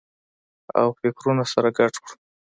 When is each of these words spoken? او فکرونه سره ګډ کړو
او 0.79 0.87
فکرونه 0.99 1.43
سره 1.53 1.69
ګډ 1.79 1.93
کړو 2.03 2.13